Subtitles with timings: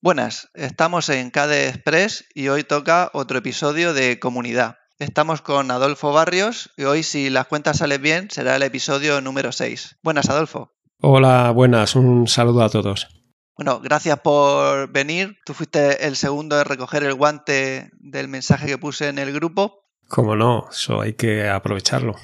[0.00, 4.76] Buenas, estamos en KDE Express y hoy toca otro episodio de Comunidad.
[5.00, 9.50] Estamos con Adolfo Barrios y hoy, si las cuentas salen bien, será el episodio número
[9.50, 9.98] 6.
[10.04, 10.70] Buenas, Adolfo.
[11.00, 13.08] Hola, buenas, un saludo a todos.
[13.56, 15.36] Bueno, gracias por venir.
[15.44, 19.80] Tú fuiste el segundo de recoger el guante del mensaje que puse en el grupo.
[20.06, 22.14] Cómo no, eso hay que aprovecharlo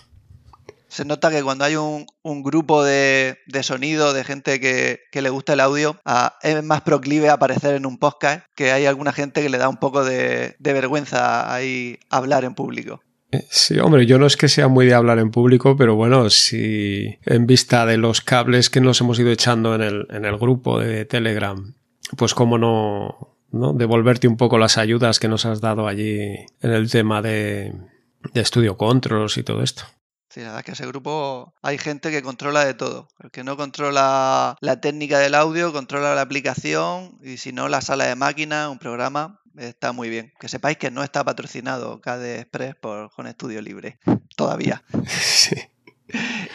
[0.94, 2.06] se nota que cuando hay un,
[2.44, 5.98] grupo de, sonido, de gente que, le gusta el audio,
[6.40, 9.68] es más proclive a aparecer en un podcast que hay alguna gente que le da
[9.68, 13.02] un poco de, vergüenza ahí hablar en público.
[13.32, 16.30] Eh, sí, hombre, yo no es que sea muy de hablar en público, pero bueno,
[16.30, 20.38] si en vista de los cables que nos hemos ido echando en el, en el
[20.38, 21.74] grupo de Telegram,
[22.16, 26.20] pues cómo no, devolverte un poco las ayudas que nos has dado allí
[26.60, 27.72] en el tema de,
[28.32, 29.82] de Studio Controls y todo esto.
[30.34, 33.06] Sí, la verdad es que ese grupo hay gente que controla de todo.
[33.22, 37.80] El que no controla la técnica del audio, controla la aplicación y si no la
[37.80, 40.32] sala de máquina, un programa, está muy bien.
[40.40, 44.00] Que sepáis que no está patrocinado KDE Express por con Estudio Libre.
[44.36, 44.82] Todavía.
[45.20, 45.54] Sí.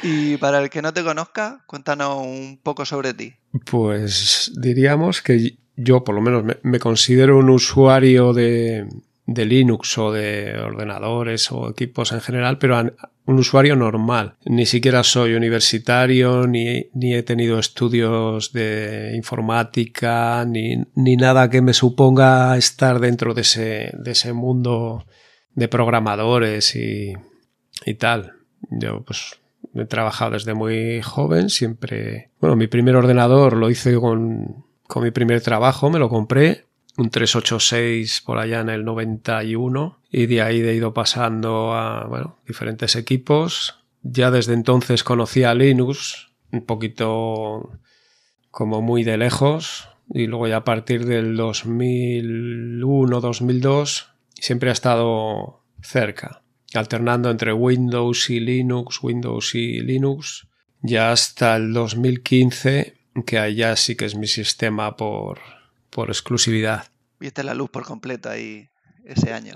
[0.04, 3.34] Y para el que no te conozca, cuéntanos un poco sobre ti.
[3.66, 8.88] Pues diríamos que yo por lo menos me considero un usuario de,
[9.34, 12.80] de Linux o de ordenadores o equipos en general, pero
[13.26, 14.36] un usuario normal.
[14.46, 21.62] Ni siquiera soy universitario, ni, ni he tenido estudios de informática, ni, ni, nada que
[21.62, 25.06] me suponga estar dentro de ese, de ese mundo
[25.54, 27.14] de programadores y,
[27.86, 28.34] y tal.
[28.72, 29.40] Yo pues
[29.76, 32.32] he trabajado desde muy joven, siempre...
[32.40, 37.10] Bueno, mi primer ordenador lo hice con, con mi primer trabajo, me lo compré un
[37.10, 42.96] 386 por allá en el 91 y de ahí he ido pasando a bueno, diferentes
[42.96, 43.76] equipos.
[44.02, 47.70] Ya desde entonces conocía Linux un poquito
[48.52, 56.42] como muy de lejos y luego ya a partir del 2001-2002 siempre ha estado cerca,
[56.74, 60.48] alternando entre Windows y Linux, Windows y Linux,
[60.82, 65.40] ya hasta el 2015 que allá sí que es mi sistema por
[65.90, 66.88] por exclusividad.
[67.20, 68.70] Viste la luz por completo ahí
[69.04, 69.54] ese año.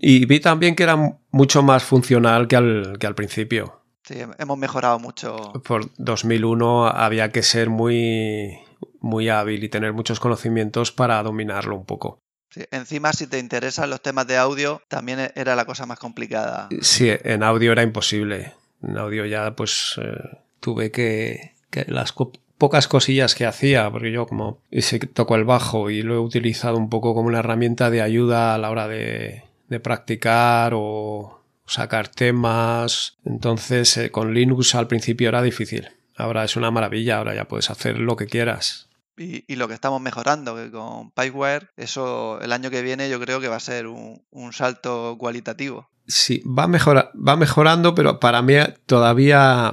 [0.00, 3.82] Y vi también que era mucho más funcional que al, que al principio.
[4.04, 5.52] Sí, hemos mejorado mucho.
[5.64, 8.56] Por 2001 había que ser muy,
[9.00, 12.20] muy hábil y tener muchos conocimientos para dominarlo un poco.
[12.50, 16.68] Sí, encima, si te interesan los temas de audio, también era la cosa más complicada.
[16.80, 18.54] Sí, en audio era imposible.
[18.82, 22.12] En audio ya, pues, eh, tuve que, que las
[22.58, 26.76] pocas cosillas que hacía, porque yo como ese toco el bajo y lo he utilizado
[26.76, 32.08] un poco como una herramienta de ayuda a la hora de, de practicar o sacar
[32.08, 33.18] temas.
[33.24, 35.88] Entonces eh, con Linux al principio era difícil.
[36.16, 38.88] Ahora es una maravilla, ahora ya puedes hacer lo que quieras.
[39.18, 43.18] Y, y, lo que estamos mejorando, que con Pipeware, eso el año que viene yo
[43.18, 45.88] creo que va a ser un, un salto cualitativo.
[46.06, 49.72] Sí, va, mejora, va mejorando, pero para mí todavía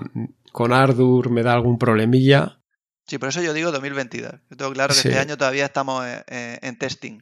[0.53, 2.59] con Ardour me da algún problemilla.
[3.05, 4.31] Sí, por eso yo digo 2022.
[4.49, 7.19] Yo tengo claro que este año todavía estamos en, testing.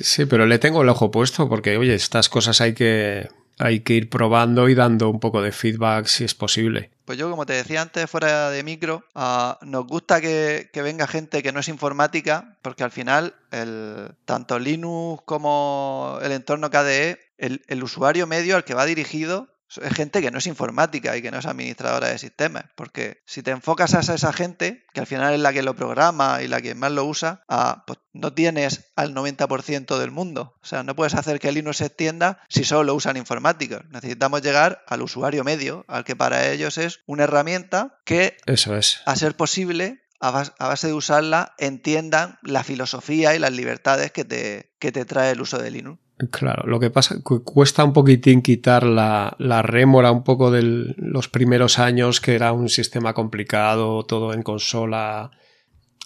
[0.00, 3.28] Sí, pero le tengo el ojo puesto porque, oye, estas cosas hay que,
[3.58, 6.90] hay que ir probando y dando un poco de feedback si es posible.
[7.04, 11.06] Pues yo, como te decía antes, fuera de micro, uh, nos gusta que, que, venga
[11.06, 17.18] gente que no es informática, porque al final, el, tanto Linux como el entorno KDE,
[17.38, 21.22] el, el usuario medio al que va dirigido es gente que no es informática y
[21.22, 22.64] que no es administradora de sistemas.
[22.74, 26.42] Porque si te enfocas a esa gente, que al final es la que lo programa
[26.42, 30.56] y la que más lo usa, ah, pues no tienes al 90% del mundo.
[30.62, 33.82] O sea, no puedes hacer que Linux se extienda si solo lo usan informáticos.
[33.90, 39.00] Necesitamos llegar al usuario medio, al que para ellos es una herramienta que, Eso es.
[39.04, 44.74] a ser posible, a base de usarla, entiendan la filosofía y las libertades que te,
[44.78, 46.00] que te trae el uso de Linux.
[46.30, 50.62] Claro, lo que pasa que cuesta un poquitín quitar la, la rémora un poco de
[50.96, 55.30] los primeros años, que era un sistema complicado, todo en consola,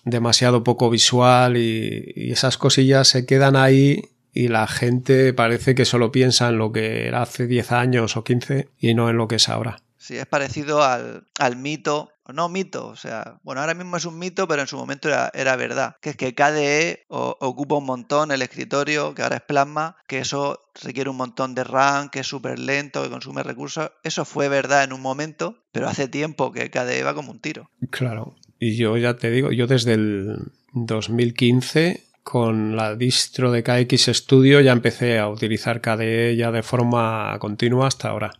[0.05, 4.03] demasiado poco visual y, y esas cosillas se quedan ahí
[4.33, 8.25] y la gente parece que solo piensa en lo que era hace 10 años o
[8.25, 9.81] 15 y no en lo que es ahora.
[9.97, 14.19] Sí, es parecido al, al mito no mito, o sea, bueno, ahora mismo es un
[14.19, 18.43] mito, pero en su momento era, verdad, que es que KDE ocupa un montón el
[18.43, 22.59] escritorio, que ahora es Plasma, que eso requiere un montón de RAM, que es súper
[22.59, 23.91] lento, que consume recursos.
[24.03, 27.71] Eso fue verdad en un momento, pero hace tiempo que KDE va como un tiro.
[27.91, 34.11] Claro, y yo ya te digo, yo desde el 2015 con la distro de KX
[34.15, 38.33] Studio ya empecé a utilizar KDE ya de forma continua hasta ahora.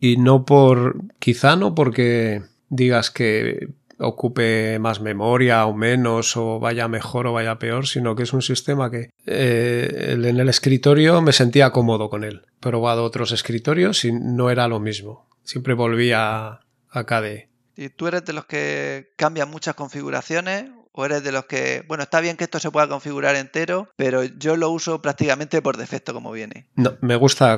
[0.00, 6.88] Y no por, quizá no porque digas que ocupe más memoria o menos, o vaya
[6.88, 11.32] mejor o vaya peor, sino que es un sistema que eh, en el escritorio me
[11.32, 12.42] sentía cómodo con él.
[12.56, 15.28] He probado otros escritorios y no era lo mismo.
[15.44, 16.60] Siempre volvía
[16.90, 17.50] a KDE.
[17.76, 22.02] ¿Y tú eres de los que cambian muchas configuraciones o eres de los que, bueno,
[22.02, 26.12] está bien que esto se pueda configurar entero, pero yo lo uso prácticamente por defecto
[26.12, 26.66] como viene?
[26.74, 27.56] No, me gusta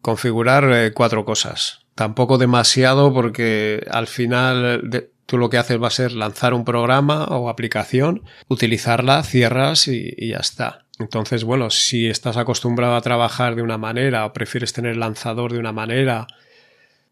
[0.00, 1.85] configurar eh, cuatro cosas.
[1.96, 7.24] Tampoco demasiado porque al final tú lo que haces va a ser lanzar un programa
[7.24, 10.84] o aplicación, utilizarla, cierras y, ya está.
[10.98, 15.58] Entonces, bueno, si estás acostumbrado a trabajar de una manera o prefieres tener lanzador de
[15.58, 16.26] una manera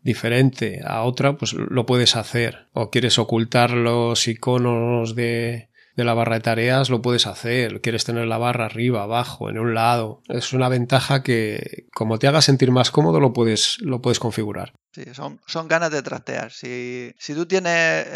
[0.02, 2.66] diferente a otra, pues lo puedes hacer.
[2.74, 7.80] O quieres ocultar los iconos de, de la barra de tareas, lo puedes hacer.
[7.80, 10.22] Quieres tener la barra arriba, abajo, en un lado.
[10.28, 14.72] Es una ventaja que, como te haga sentir más cómodo, lo puedes, lo puedes configurar.
[14.92, 16.52] Sí, son, son ganas de trastear.
[16.52, 18.06] Si, si tú tienes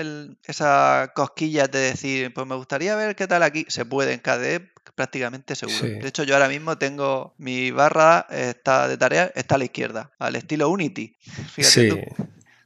[0.44, 4.70] esa cosquilla de decir, pues me gustaría ver qué tal aquí, se puede en KDE
[4.94, 6.00] prácticamente seguro.
[6.00, 10.10] De hecho, yo ahora mismo tengo mi barra está de tarea está a la izquierda,
[10.18, 11.16] al estilo Unity.
[11.56, 11.90] sí.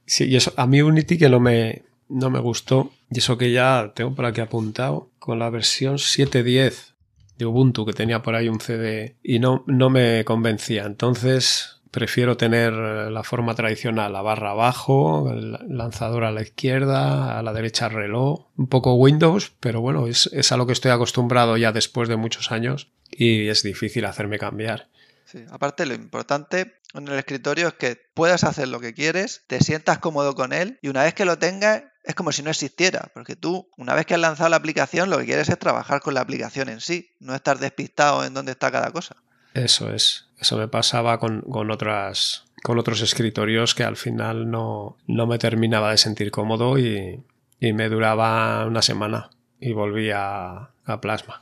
[0.05, 1.83] Sí, y eso, a mí Unity que no me,
[2.13, 6.93] no me gustó, y eso que ya tengo por aquí apuntado, con la versión 7.10
[7.37, 10.85] de Ubuntu, que tenía por ahí un CD, y no, no me convencía.
[10.85, 17.43] Entonces, prefiero tener la forma tradicional, la barra abajo, el lanzador a la izquierda, a
[17.43, 21.55] la derecha reloj, un poco Windows, pero bueno, es, es a lo que estoy acostumbrado
[21.55, 24.89] ya después de muchos años y es difícil hacerme cambiar.
[25.25, 29.59] Sí, aparte lo importante en el escritorio es que puedas hacer lo que quieres, te
[29.59, 33.09] sientas cómodo con él y una vez que lo tengas es como si no existiera,
[33.13, 36.13] porque tú una vez que has lanzado la aplicación lo que quieres es trabajar con
[36.13, 39.15] la aplicación en sí, no estar despistado en dónde está cada cosa.
[39.53, 40.27] Eso es.
[40.39, 45.91] Eso me pasaba con, otras con otros escritorios que al final no, no me terminaba
[45.91, 47.23] de sentir cómodo y,
[47.61, 51.41] me duraba una semana y volvía a Plasma.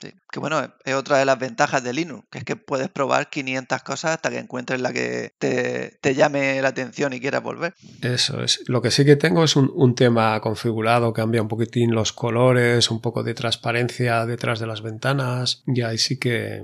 [0.00, 3.82] Que bueno, es otra de las ventajas de Linux, que es que puedes probar 500
[3.82, 7.74] cosas hasta que encuentres la que te, llame la atención y quieras volver.
[8.02, 8.62] Eso es.
[8.66, 12.90] Lo que sí que tengo es un, un, tema configurado, cambia un poquitín los colores,
[12.90, 16.62] un poco de transparencia detrás de las ventanas, y ahí sí que,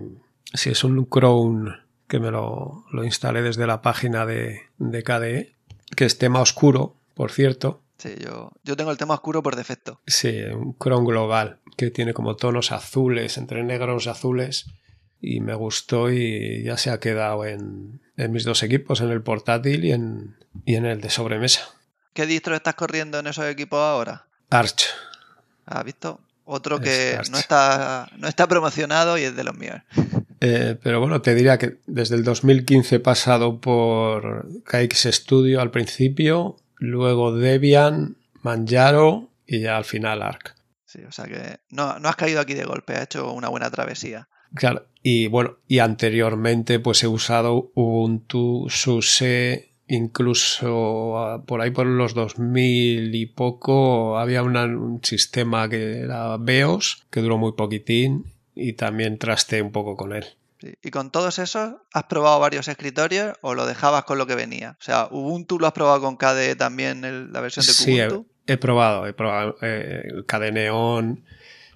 [0.54, 1.72] Sí, es un Chrome
[2.08, 5.54] que me lo, lo instalé desde la página de, de, KDE,
[5.96, 7.80] que es tema oscuro, por cierto.
[7.98, 10.00] Sí, yo, yo tengo el tema oscuro por defecto.
[10.06, 14.66] Sí, un Chrome global que tiene como tonos azules, entre negros y azules.
[15.20, 19.22] Y me gustó y ya se ha quedado en, en mis dos equipos, en el
[19.22, 21.62] portátil y en, y en el de sobremesa.
[22.12, 24.26] ¿Qué distro estás corriendo en esos equipos ahora?
[24.50, 24.86] Arch.
[25.64, 26.20] ¿Has visto?
[26.44, 29.80] Otro que no está, no está promocionado y es de los míos.
[30.40, 35.70] Eh, pero bueno, te diría que desde el 2015 he pasado por KX Studio al
[35.70, 40.54] principio, luego Debian, Manjaro y ya al final Arc.
[40.84, 43.70] Sí, o sea que no, no has caído aquí de golpe, has hecho una buena
[43.70, 44.28] travesía.
[44.54, 51.86] Claro, y bueno, y anteriormente pues he usado Ubuntu, SUSE, incluso ah, por ahí por
[51.86, 58.72] los 2000 y poco había un sistema que era BEOS, que duró muy poquitín y
[58.72, 60.24] también traste un poco con él.
[60.82, 64.76] ¿Y con todos esos has probado varios escritorios o lo dejabas con lo que venía?
[64.80, 68.26] O sea, Ubuntu lo has probado con KDE también, la versión de Kubuntu.
[68.28, 71.24] Sí, he, probado, he probado eh, KDE Neon,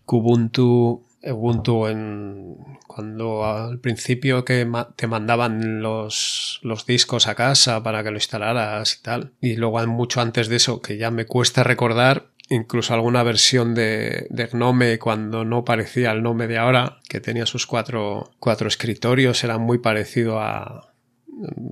[0.05, 2.57] Kubuntu, Ubuntu en
[2.87, 4.67] cuando al principio que
[4.97, 9.33] te mandaban los, los, discos a casa para que lo instalaras y tal.
[9.41, 14.29] Y luego mucho antes de eso, que ya me cuesta recordar, incluso alguna versión de,
[14.53, 19.57] Gnome cuando no parecía el Gnome de ahora, que tenía sus cuatro, cuatro escritorios, era
[19.57, 20.93] muy parecido a,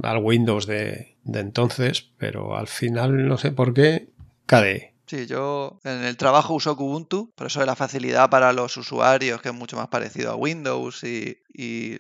[0.03, 4.09] al Windows de, entonces, pero al final no sé por qué
[4.47, 4.95] KDE.
[5.07, 9.41] Sí, yo en el trabajo uso Kubuntu, por eso de la facilidad para los usuarios,
[9.41, 11.03] que es mucho más parecido a Windows.
[11.03, 11.39] Y,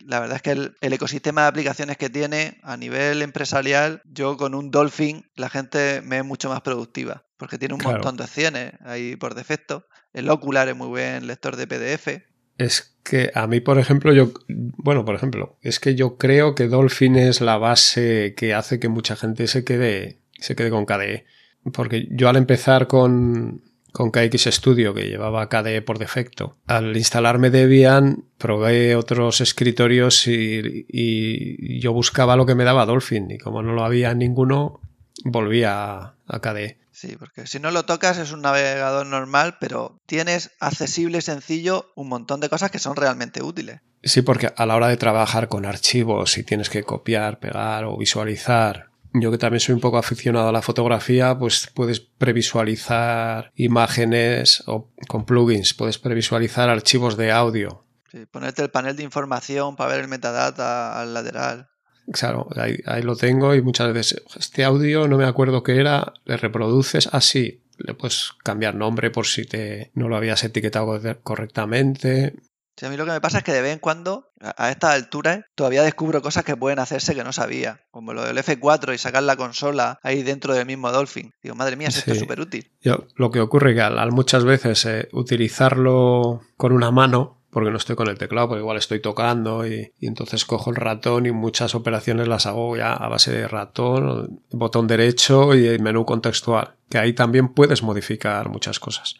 [0.04, 4.54] la verdad es que el, ecosistema de aplicaciones que tiene a nivel empresarial, yo con
[4.54, 8.72] un Dolphin, la gente me es mucho más productiva, porque tiene un montón de opciones
[8.84, 9.86] ahí por defecto.
[10.12, 12.22] El Ocular es muy buen lector de PDF.
[12.58, 16.66] Es que a mí, por ejemplo, yo, bueno, por ejemplo, es que yo creo que
[16.66, 21.24] Dolphin es la base que hace que mucha gente se quede, se quede con KDE
[21.72, 27.50] porque yo al empezar con, con KX Studio, que llevaba KDE por defecto, al instalarme
[27.50, 33.72] Debian, probé otros escritorios y, yo buscaba lo que me daba Dolphin, y como no
[33.72, 34.80] lo había ninguno,
[35.24, 36.78] volví a, a KDE.
[36.98, 42.08] Sí, porque si no lo tocas es un navegador normal, pero tienes accesible, sencillo, un
[42.08, 43.82] montón de cosas que son realmente útiles.
[44.02, 47.96] Sí, porque a la hora de trabajar con archivos, si tienes que copiar, pegar o
[47.96, 54.64] visualizar yo que también soy un poco aficionado a la fotografía, pues puedes previsualizar imágenes
[54.66, 57.86] o con plugins, puedes previsualizar archivos de audio.
[58.10, 61.70] Sí, ponerte el panel de información para ver el metadata al lateral.
[62.12, 66.14] Claro, ahí, ahí, lo tengo y muchas veces este audio no me acuerdo qué era,
[66.24, 72.34] le reproduces así, le puedes cambiar nombre por si te no lo habías etiquetado correctamente.
[72.78, 74.94] Sí, a mí lo que me pasa es que de vez en cuando, a estas
[74.94, 78.98] alturas, todavía descubro cosas que pueden hacerse que no sabía, como lo del F4 y
[78.98, 81.32] sacar la consola ahí dentro del mismo Dolphin.
[81.42, 82.70] Digo, madre mía, esto es súper útil.
[83.16, 87.96] Lo que ocurre que al, muchas veces eh, utilizarlo con una mano porque no estoy
[87.96, 92.28] con el teclado, porque igual estoy tocando y, entonces cojo el ratón y muchas operaciones
[92.28, 97.48] las hago ya a base de ratón, botón derecho y menú contextual, que ahí también
[97.48, 99.16] puedes modificar muchas cosas.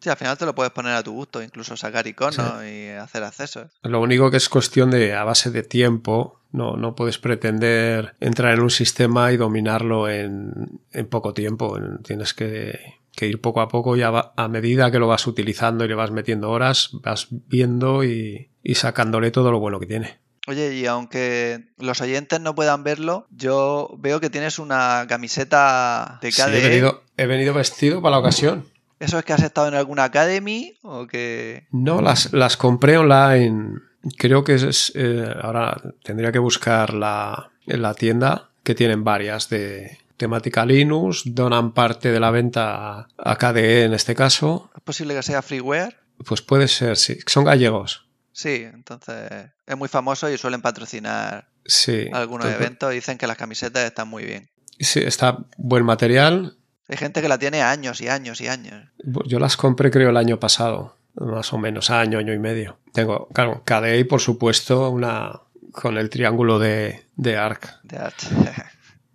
[0.00, 3.22] Sí, al final te lo puedes poner a tu gusto, incluso sacar iconos y hacer
[3.22, 3.70] accesos.
[3.82, 8.54] Lo único que es cuestión de, a base de tiempo, no, no puedes pretender entrar
[8.54, 11.78] en un sistema y dominarlo en, en poco tiempo.
[12.02, 15.88] Tienes que que ir poco a poco y a, medida que lo vas utilizando y
[15.88, 20.18] le vas metiendo horas, vas viendo y, sacándole todo lo bueno que tiene.
[20.48, 26.32] Oye, y aunque los oyentes no puedan verlo, yo veo que tienes una camiseta de
[26.32, 26.58] KDE.
[26.58, 28.64] he, venido, he venido vestido para la ocasión.
[28.98, 31.66] ¿Eso es que has estado en alguna academy o que...?
[31.70, 33.78] No, las, las compré online.
[34.16, 34.92] Creo que es...
[34.94, 41.22] Eh, ahora tendría que buscar la, en la tienda, que tienen varias de, temática Linux,
[41.24, 44.70] donan parte de la venta a KDE en este caso.
[44.76, 45.98] ¿Es posible que sea freeware?
[46.24, 47.18] Pues puede ser, sí.
[47.26, 48.06] Son gallegos.
[48.30, 53.84] Sí, entonces es muy famoso y suelen patrocinar sí, algunos eventos dicen que las camisetas
[53.84, 54.48] están muy bien.
[54.78, 56.56] Sí, está buen material.
[56.88, 58.92] Hay gente que la tiene años y años y años.
[59.26, 62.78] Yo las compré creo el año pasado, más o menos, año, año y medio.
[62.92, 65.40] Tengo, claro, KDE y por supuesto una
[65.72, 67.82] con el triángulo de, de ARC.
[67.82, 68.22] De ARC.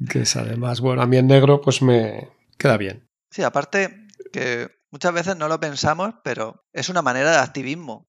[0.10, 3.08] que es además, bueno, a mí en negro pues me queda bien.
[3.32, 8.08] Sí, aparte que Muchas veces no lo pensamos, pero es una manera de activismo.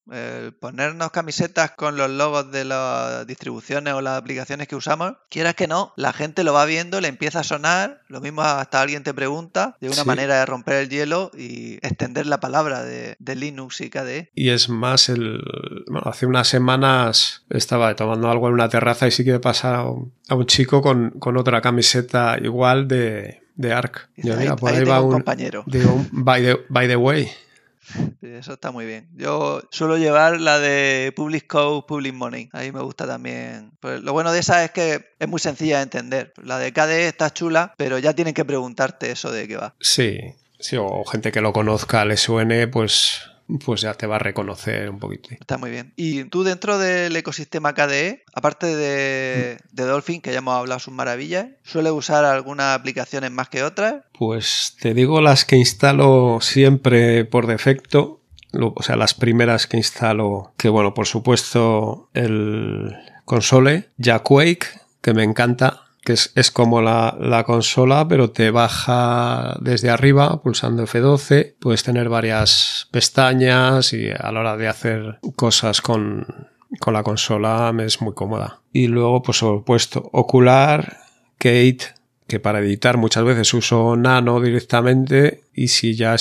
[0.60, 5.66] ponernos camisetas con los logos de las distribuciones o las aplicaciones que usamos, quieras que
[5.66, 9.14] no, la gente lo va viendo, le empieza a sonar, lo mismo hasta alguien te
[9.14, 13.90] pregunta, de una manera de romper el hielo y extender la palabra de, Linux y
[13.90, 14.30] KDE.
[14.34, 15.42] Y es más, el,
[16.04, 20.46] hace unas semanas estaba tomando algo en una terraza y sí que pasar a un
[20.46, 24.08] chico con, con otra camiseta igual de de ARC.
[24.58, 25.64] por ahí, va un, compañero.
[25.66, 27.28] Digo, by the, by the way.
[28.22, 29.08] Eso está muy bien.
[29.16, 32.48] Yo suelo llevar la de Public Code, Public Money.
[32.52, 33.72] Ahí me gusta también.
[33.80, 36.32] Pues lo bueno de esa es que es muy sencilla de entender.
[36.42, 39.74] La de KDE está chula, pero ya tienen que preguntarte eso de qué va.
[39.80, 40.20] Sí,
[40.60, 43.22] sí, o gente que lo conozca, le suene, pues
[43.64, 45.30] pues ya te va a reconocer un poquito.
[45.30, 45.92] Está muy bien.
[45.96, 50.92] Y tú dentro del ecosistema KDE, aparte de, de Dolphin, que ya hemos hablado sus
[50.92, 54.04] maravillas, ¿suele usar algunas aplicaciones más que otras?
[54.18, 58.20] Pues te digo las que instalo siempre por defecto,
[58.52, 63.90] o sea, las primeras que instalo, que bueno, por supuesto el console,
[64.24, 64.66] Quake,
[65.00, 71.56] que me encanta, que es, como la, consola, pero te baja desde arriba pulsando F12.
[71.58, 76.26] Puedes tener varias pestañas y a la hora de hacer cosas con,
[76.80, 78.60] con la consola me es muy cómoda.
[78.72, 80.98] Y luego, pues, opuesto, Ocular,
[81.38, 86.14] Kate, que para editar muchas veces uso Nano directamente y si ya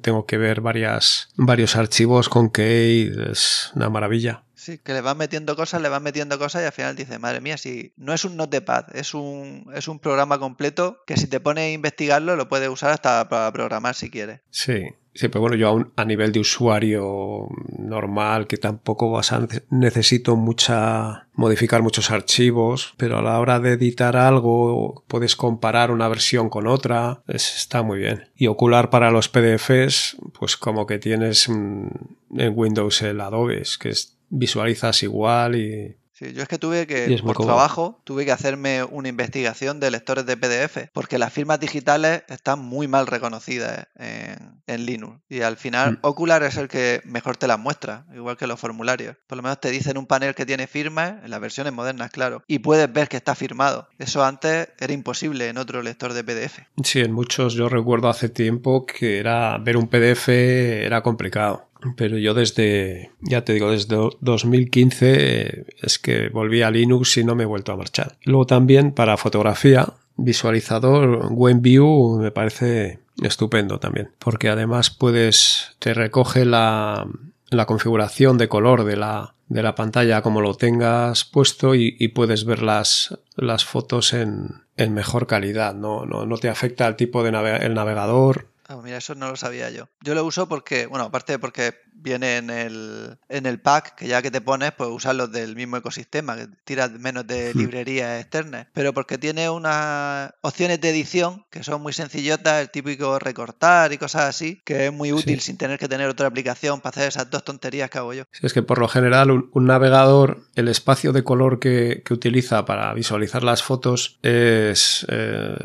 [0.00, 4.44] tengo que ver varias, varios archivos con Kate es una maravilla.
[4.62, 7.40] Sí, que le van metiendo cosas, le van metiendo cosas y al final dice, madre
[7.40, 11.40] mía, si no es un notepad, es un, es un programa completo que si te
[11.40, 14.38] pones a investigarlo lo puedes usar hasta para programar si quieres.
[14.50, 20.36] Sí, sí, pero bueno, yo a, nivel de usuario normal, que tampoco vas a necesito
[20.36, 26.48] mucha modificar muchos archivos, pero a la hora de editar algo puedes comparar una versión
[26.48, 28.28] con otra, está muy bien.
[28.36, 31.90] Y ocular para los PDFs, pues como que tienes en
[32.30, 35.96] Windows el Adobe, que es visualizas igual y...
[36.12, 40.26] Sí, yo es que tuve que, por trabajo, tuve que hacerme una investigación de lectores
[40.26, 45.20] de PDF, porque las firmas digitales están muy mal reconocidas en, Linux.
[45.28, 45.98] Y al final, mm.
[46.02, 49.16] Ocular es el que mejor te las muestra, igual que los formularios.
[49.26, 52.42] Por lo menos te dicen un panel que tiene firmas, en las versiones modernas, claro,
[52.46, 53.88] y puedes ver que está firmado.
[53.98, 56.60] Eso antes era imposible en otro lector de PDF.
[56.84, 61.71] Sí, en muchos yo recuerdo hace tiempo que era ver un PDF era complicado.
[61.96, 67.34] Pero yo desde, ya te digo, desde 2015 es que volví a Linux y no
[67.34, 68.16] me he vuelto a marchar.
[68.24, 76.44] Luego también para fotografía, visualizador WebView me parece estupendo también, porque además puedes, te recoge
[76.44, 77.06] la,
[77.50, 82.44] la configuración de color de la, de la pantalla como lo tengas puesto y, puedes
[82.44, 87.22] ver las, las fotos en, en mejor calidad, no, no, no te afecta al tipo
[87.22, 88.48] de el navegador.
[88.72, 89.90] Ah, mira, eso no lo sabía yo.
[90.00, 94.22] Yo lo uso porque, bueno, aparte porque viene en el, en el pack, que ya
[94.22, 97.58] que te pones, pues usar los del mismo ecosistema, que tiras menos de hmm.
[97.58, 103.18] librerías externas, pero porque tiene unas opciones de edición que son muy sencillotas, el típico
[103.18, 106.90] recortar y cosas así, que es muy útil sin tener que tener otra aplicación para
[106.90, 108.24] hacer esas dos tonterías que hago yo.
[108.40, 113.42] es que por lo general un, navegador, el espacio de color que, utiliza para visualizar
[113.42, 115.56] las fotos es eh,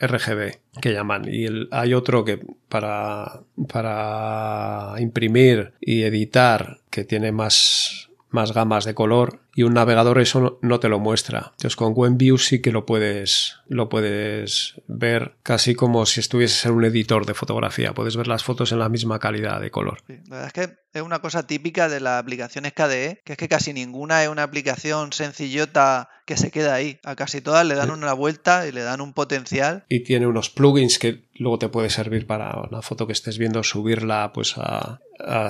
[0.00, 3.40] RGB que llaman y hay otro que para
[3.72, 10.58] para imprimir y editar que tiene más, más gamas de color y un navegador eso
[10.60, 11.52] no, te lo muestra.
[11.52, 16.72] Entonces con WebView sí que lo puedes, lo puedes ver casi como si estuvieses en
[16.72, 17.94] un editor de fotografía.
[17.94, 20.02] Puedes ver las fotos en la misma calidad de color.
[20.08, 23.48] la verdad es que es una cosa típica de las aplicaciones KDE, que es que
[23.48, 26.98] casi ninguna es una aplicación sencillota que se queda ahí.
[27.04, 29.84] A casi todas le dan una vuelta y le dan un potencial.
[29.88, 33.62] Y tiene unos plugins que luego te puede servir para una foto que estés viendo,
[33.62, 35.00] subirla pues a,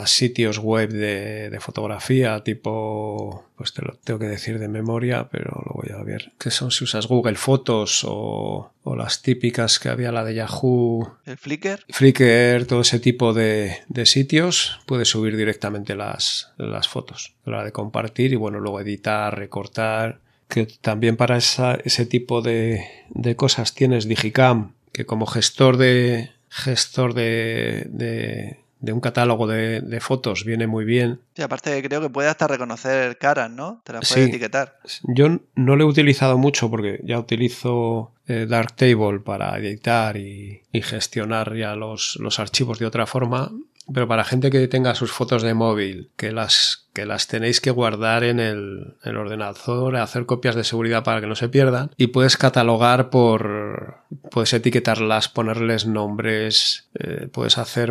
[0.06, 5.62] sitios web de, de, fotografía, tipo, pues te lo tengo que decir de memoria, pero
[5.66, 6.32] lo voy a ver.
[6.38, 11.16] Que son si usas Google Fotos o, o las típicas que había la de Yahoo.
[11.24, 11.84] ¿El Flickr?
[11.88, 17.34] Flickr, todo ese tipo de, de sitios, puedes subir directamente las, las fotos.
[17.44, 22.86] La de compartir y bueno, luego editar, recortar que también para esa, ese tipo de,
[23.08, 29.80] de, cosas tienes Digicam, que como gestor de gestor de, de, de un catálogo de,
[29.80, 31.20] de, fotos viene muy bien.
[31.34, 33.80] Y aparte creo que puede hasta reconocer caras, ¿no?
[33.84, 34.78] Te las puede etiquetar.
[35.02, 40.82] Yo no lo he utilizado mucho porque ya utilizo eh, Darktable para editar y, y
[40.82, 43.52] gestionar ya los, los, archivos de otra forma.
[43.92, 47.72] Pero para gente que tenga sus fotos de móvil, que las que las tenéis que
[47.72, 52.36] guardar en el, ordenador, hacer copias de seguridad para que no se pierdan y puedes
[52.36, 53.96] catalogar por,
[54.30, 57.90] puedes etiquetarlas, ponerles nombres, eh, puedes hacer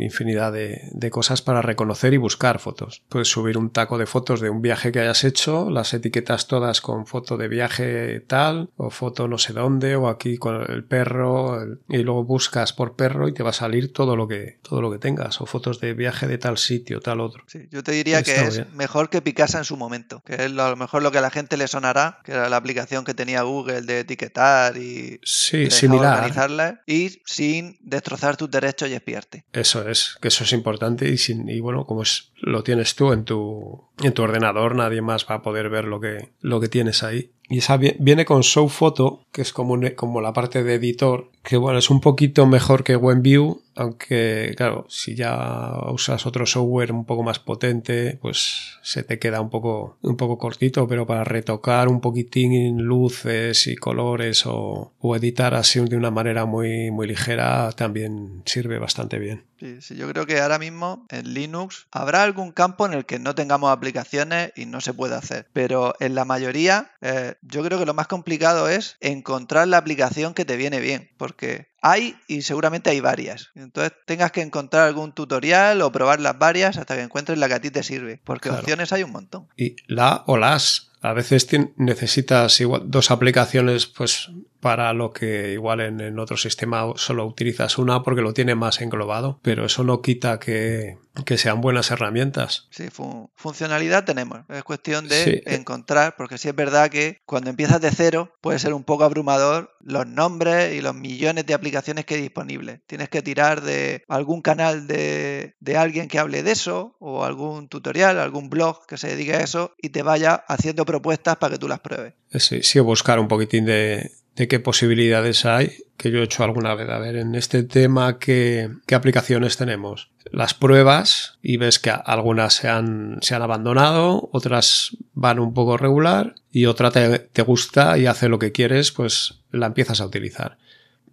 [0.00, 3.02] infinidad de, de, cosas para reconocer y buscar fotos.
[3.08, 6.80] Puedes subir un taco de fotos de un viaje que hayas hecho, las etiquetas todas
[6.80, 11.58] con foto de viaje tal, o foto no sé dónde, o aquí con el perro,
[11.88, 14.92] y luego buscas por perro y te va a salir todo lo que, todo lo
[14.92, 17.42] que tengas, o fotos de viaje de tal sitio, tal otro.
[17.48, 20.48] Sí, yo te diría que es mejor que Picasa en su momento, que es a
[20.48, 23.42] lo mejor lo que a la gente le sonará, que era la aplicación que tenía
[23.42, 26.18] Google de etiquetar y sí, similar.
[26.18, 29.44] organizarla y sin destrozar tus derechos y espiarte.
[29.52, 33.12] Eso es, que eso es importante y, sin, y bueno, como es, lo tienes tú
[33.12, 36.68] en tu, en tu ordenador, nadie más va a poder ver lo que, lo que
[36.68, 37.32] tienes ahí.
[37.48, 41.58] Y esa viene con Show Photo, que es como, como la parte de editor, que
[41.58, 47.04] bueno, es un poquito mejor que WebView, aunque claro, si ya usas otro software un
[47.04, 51.88] poco más potente, pues se te queda un poco, un poco cortito, pero para retocar
[51.88, 57.70] un poquitín luces y colores o, o editar así de una manera muy, muy ligera
[57.72, 59.44] también sirve bastante bien.
[59.58, 63.18] Sí, sí, yo creo que ahora mismo en Linux habrá algún campo en el que
[63.18, 67.78] no tengamos aplicaciones y no se puede hacer, pero en la mayoría eh, yo creo
[67.78, 72.16] que lo más complicado es encontrar la aplicación que te viene bien, porque porque hay
[72.28, 73.50] y seguramente hay varias.
[73.54, 77.54] Entonces tengas que encontrar algún tutorial o probar las varias hasta que encuentres la que
[77.54, 79.48] a ti te sirve, porque opciones hay un montón.
[79.54, 80.90] Y la o las.
[81.02, 84.30] A veces necesitas igual dos aplicaciones, pues
[84.64, 89.38] para lo que igual en, otro sistema solo utilizas una porque lo tiene más englobado,
[89.42, 90.96] pero eso no quita que,
[91.36, 92.66] sean buenas herramientas.
[92.70, 92.88] Sí,
[93.34, 94.40] funcionalidad tenemos.
[94.48, 98.72] Es cuestión de encontrar, porque sí es verdad que cuando empiezas de cero puede ser
[98.72, 102.80] un poco abrumador los nombres y los millones de aplicaciones que disponibles.
[102.86, 108.18] Tienes que tirar de algún canal de, alguien que hable de eso o algún tutorial,
[108.18, 111.68] algún blog que se dedique a eso y te vaya haciendo propuestas para que tú
[111.68, 112.14] las pruebes.
[112.32, 116.88] Sí, sí, buscar un poquitín de, qué posibilidades hay, que yo he hecho alguna vez.
[116.88, 120.10] A ver, en este tema, ¿qué, aplicaciones tenemos?
[120.30, 125.76] Las pruebas y ves que algunas se han, se han abandonado, otras van un poco
[125.76, 130.58] regular y otra te gusta y hace lo que quieres, pues la empiezas a utilizar.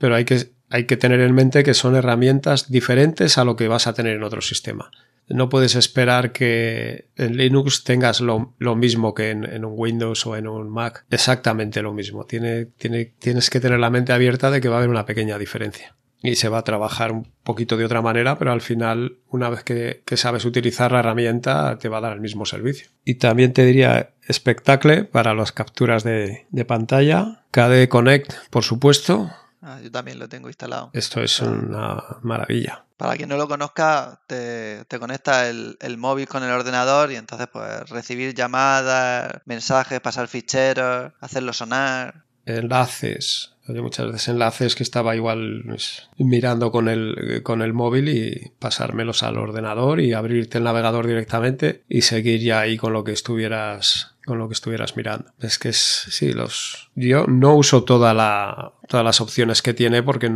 [0.01, 3.69] Pero hay que, hay que tener en mente que son herramientas diferentes a lo que
[3.69, 4.91] vas a tener en otro sistema
[5.33, 10.47] no puedes esperar que en Linux tengas lo, mismo que en, un Windows o en
[10.47, 11.05] un Mac.
[11.09, 12.25] Exactamente lo mismo.
[12.25, 15.37] Tiene, tiene, tienes que tener la mente abierta de que va a haber una pequeña
[15.37, 15.95] diferencia.
[16.23, 19.63] Y se va a trabajar un poquito de otra manera, pero al final, una vez
[19.63, 22.89] que, sabes utilizar la herramienta, te va a dar el mismo servicio.
[23.03, 27.43] Y también te diría Spectacle para las capturas de, de pantalla.
[27.49, 30.89] KDE Connect, por supuesto, Ah, yo también lo tengo instalado.
[30.93, 32.85] Esto es una maravilla.
[32.97, 37.47] Para quien no lo conozca, te, te conecta el, móvil con el ordenador y entonces
[37.51, 42.25] pues recibir llamadas, mensajes, pasar ficheros, hacerlo sonar.
[42.45, 48.09] Enlaces, Hay muchas veces enlaces que estaba igual pues, mirando con el, con el móvil
[48.09, 53.03] y pasármelos al ordenador y abrirte el navegador directamente y seguir ya ahí con lo
[53.03, 55.31] que estuvieras con lo que estuvieras mirando.
[55.39, 60.03] Es que es, sí, los, yo no uso toda la, todas las opciones que tiene
[60.03, 60.31] porque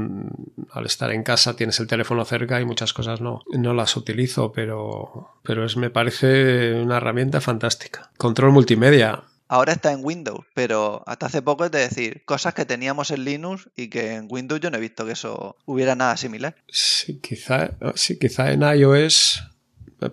[0.71, 4.52] al estar en casa tienes el teléfono cerca y muchas cosas no, no las utilizo,
[4.52, 8.12] pero, pero es, me parece una herramienta fantástica.
[8.17, 9.24] Control multimedia.
[9.48, 13.24] Ahora está en Windows, pero hasta hace poco es de decir cosas que teníamos en
[13.26, 16.56] Linux y que en Windows yo no he visto que eso hubiera nada similar.
[16.67, 19.43] Sí, quizá, sí, quizá en iOS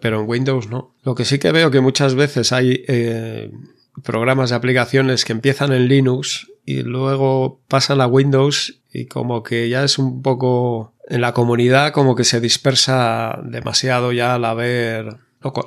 [0.00, 0.94] pero en Windows no.
[1.02, 3.50] Lo que sí que veo que muchas veces hay eh,
[4.02, 9.68] programas de aplicaciones que empiezan en Linux y luego pasan a Windows y como que
[9.68, 15.18] ya es un poco en la comunidad como que se dispersa demasiado ya al haber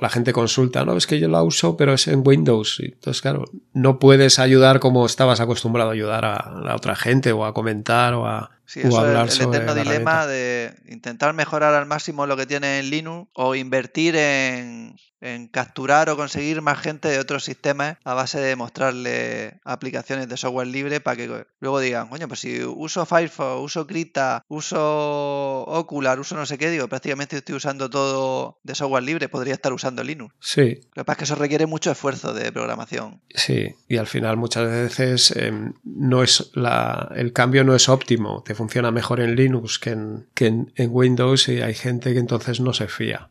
[0.02, 2.80] la gente consulta, no, es que yo la uso, pero es en Windows.
[2.82, 7.46] Entonces, claro, no puedes ayudar como estabas acostumbrado a ayudar a la otra gente o
[7.46, 12.26] a comentar o a, Sí, eso es el eterno dilema de intentar mejorar al máximo
[12.26, 14.96] lo que tiene en Linux o invertir en,
[15.26, 20.38] en capturar o conseguir más gente de otros sistemas a base de mostrarle aplicaciones de
[20.38, 26.20] software libre para que luego digan, coño, pues si uso Firefox, uso Krita, uso Ocular,
[26.20, 30.04] uso no sé qué, digo, prácticamente estoy usando todo de software libre, podría estar usando
[30.04, 30.36] Linux.
[30.40, 30.82] Sí.
[30.96, 33.22] Lo que pasa es que eso requiere mucho esfuerzo de programación.
[33.34, 38.44] Sí, y al final muchas veces em, no es la, el cambio no es óptimo,
[38.44, 42.60] te funciona mejor en Linux que en, que en Windows y hay gente que entonces
[42.60, 43.30] no se fía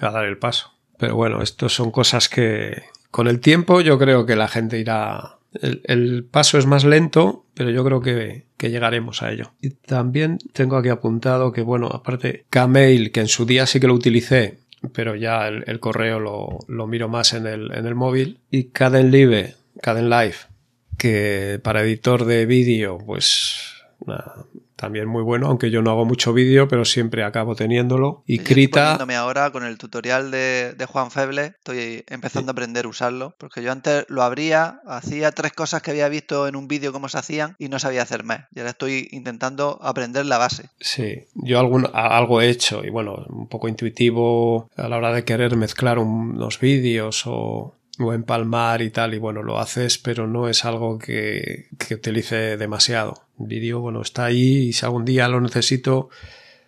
[0.00, 0.71] a dar el paso.
[1.02, 5.38] Pero bueno, estos son cosas que con el tiempo yo creo que la gente irá...
[5.52, 9.50] El, paso es más lento, pero yo creo que, llegaremos a ello.
[9.60, 13.88] Y también tengo aquí apuntado que, bueno, aparte, Kmail, que en su día sí que
[13.88, 14.60] lo utilicé,
[14.94, 18.38] pero ya el, correo lo, miro más en el, en el móvil.
[18.52, 20.36] Y Cadenlive, Live,
[20.98, 23.56] que para editor de vídeo, pues
[24.82, 28.24] también muy bueno, aunque yo no hago mucho vídeo, pero siempre acabo teniéndolo.
[28.26, 28.94] Y Krita...
[28.94, 33.62] Estoy ahora con el tutorial de, Juan Feble, estoy empezando a aprender a usarlo, porque
[33.62, 37.16] yo antes lo abría, hacía tres cosas que había visto en un vídeo cómo se
[37.16, 38.48] hacían y no sabía hacer más.
[38.52, 40.70] Y ahora estoy intentando aprender la base.
[40.80, 45.24] Sí, yo algún, algo he hecho y bueno, un poco intuitivo a la hora de
[45.24, 50.48] querer mezclar unos vídeos o o empalmar y tal, y bueno, lo haces, pero no
[50.48, 53.26] es algo que, que utilice demasiado.
[53.38, 56.08] El vídeo, bueno, está ahí y si algún día lo necesito,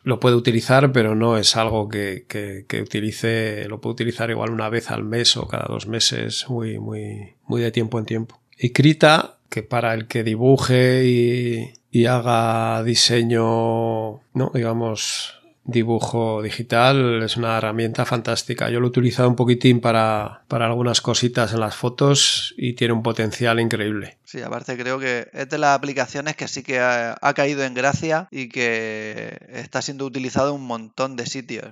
[0.05, 4.69] lo puedo utilizar, pero no es algo que, que, utilice, lo puedo utilizar igual una
[4.69, 8.39] vez al mes o cada dos meses, muy, muy, muy de tiempo en tiempo.
[8.59, 17.23] Y Krita, que para el que dibuje y, y haga diseño, no, digamos, dibujo digital
[17.23, 18.69] es una herramienta fantástica.
[18.71, 22.93] Yo lo he utilizado un poquitín para, para, algunas cositas en las fotos y tiene
[22.93, 24.19] un potencial increíble.
[24.25, 28.29] Sí, aparte creo que es de las aplicaciones que sí que ha, caído en gracia
[28.31, 31.67] y que está siendo utilizado en un montón de sitios.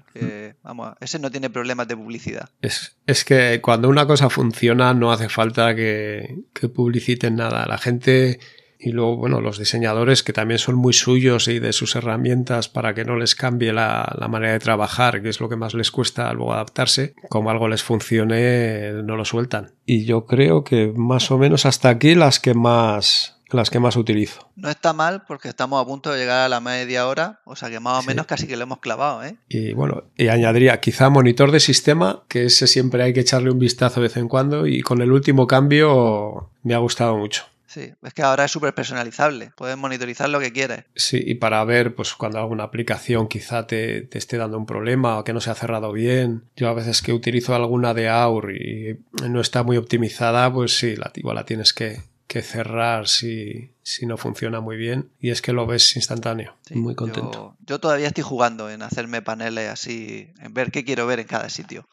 [0.62, 2.48] vamos, ese no tiene problemas de publicidad.
[2.62, 7.66] Es, es, que cuando una cosa funciona no hace falta que, que publiciten nada.
[7.66, 8.40] La gente
[8.82, 12.94] y luego, bueno, los diseñadores que también son muy suyos y de sus herramientas para
[12.94, 16.32] que no les cambie la, manera de trabajar, que es lo que más les cuesta
[16.32, 19.70] luego adaptarse, como algo les funcione, no lo sueltan.
[19.86, 23.96] Y yo creo que más o menos hasta aquí las que más las que más
[23.96, 24.48] utilizo.
[24.56, 27.68] No está mal porque estamos a punto de llegar a la media hora, o sea
[27.68, 29.36] que más o menos casi que lo hemos clavado, ¿eh?
[29.46, 33.58] Y bueno, y añadiría quizá monitor de sistema, que ese siempre hay que echarle un
[33.58, 37.51] vistazo de vez en cuando y con el último cambio me ha gustado mucho.
[37.72, 40.84] Sí, es que ahora es súper personalizable, puedes monitorizar lo que quieres.
[40.94, 45.18] Sí, y para ver, pues cuando alguna aplicación quizá te, te, esté dando un problema
[45.18, 46.44] o que no se ha cerrado bien.
[46.54, 50.96] Yo a veces que utilizo alguna de AUR y no está muy optimizada, pues sí,
[50.96, 55.40] la, igual la tienes que, que cerrar si, si, no funciona muy bien y es
[55.40, 56.54] que lo ves instantáneo.
[56.74, 57.56] muy contento.
[57.60, 61.26] Yo, yo, todavía estoy jugando en hacerme paneles así, en ver qué quiero ver en
[61.26, 61.88] cada sitio.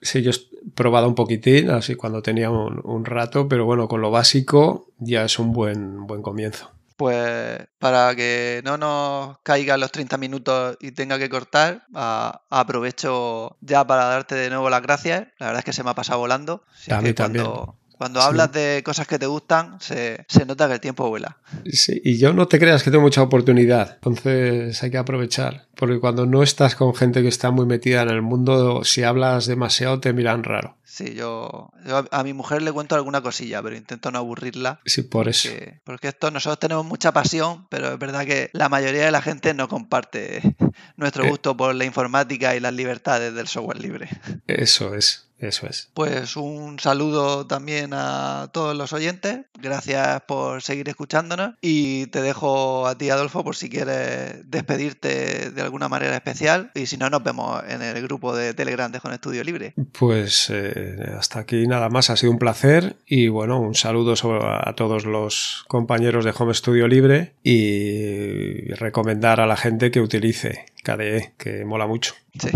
[0.00, 0.32] Sí, yo
[0.74, 5.38] probado un poquitín, así cuando tenía un, rato, pero bueno, con lo básico ya es
[5.38, 6.70] un buen, buen comienzo.
[6.96, 13.86] Pues para que no nos caigan los 30 minutos y tenga que cortar, aprovecho ya
[13.86, 15.26] para darte de nuevo las gracias.
[15.38, 16.64] La verdad es que se me ha pasado volando.
[16.90, 17.44] a mí también.
[17.44, 17.81] Cuando
[18.20, 21.38] hablas de cosas que te gustan, se, nota que el tiempo vuela.
[21.70, 26.00] Sí, y yo no te creas que tengo mucha oportunidad, entonces hay que aprovechar, porque
[26.00, 30.00] cuando no estás con gente que está muy metida en el mundo, si hablas demasiado
[30.00, 30.76] te miran raro.
[30.92, 31.70] Sí, yo,
[32.10, 34.78] a mi mujer le cuento alguna cosilla, pero intento no aburrirla.
[34.84, 35.48] Sí, por eso.
[35.84, 39.54] Porque esto nosotros tenemos mucha pasión, pero es verdad que la mayoría de la gente
[39.54, 40.42] no comparte
[40.96, 41.30] nuestro eh.
[41.30, 44.10] gusto por la informática y las libertades del software libre.
[44.46, 45.30] Eso es.
[45.38, 45.88] Eso es.
[45.94, 49.40] Pues un saludo también a todos los oyentes.
[49.62, 55.62] Gracias por seguir escuchándonos y te dejo a ti, Adolfo, por si quieres despedirte de
[55.62, 59.12] alguna manera especial y si no, nos vemos en el grupo de Telegram de Con
[59.12, 59.74] Estudio Libre.
[59.98, 64.74] Pues eh, hasta aquí nada más, ha sido un placer y bueno, un saludo a
[64.74, 71.34] todos los compañeros de Home Studio Libre y recomendar a la gente que utilice KDE,
[71.38, 72.14] que mola mucho.
[72.38, 72.50] Sí.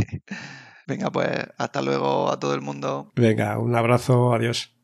[0.86, 3.10] Venga, pues hasta luego a todo el mundo.
[3.16, 4.75] Venga, un abrazo, adiós.